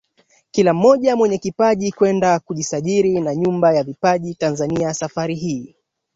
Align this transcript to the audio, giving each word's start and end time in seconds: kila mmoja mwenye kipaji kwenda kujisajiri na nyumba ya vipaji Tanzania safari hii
kila 0.51 0.73
mmoja 0.73 1.15
mwenye 1.15 1.37
kipaji 1.37 1.91
kwenda 1.91 2.39
kujisajiri 2.39 3.21
na 3.21 3.35
nyumba 3.35 3.73
ya 3.73 3.83
vipaji 3.83 4.35
Tanzania 4.35 4.93
safari 4.93 5.35
hii 5.35 5.75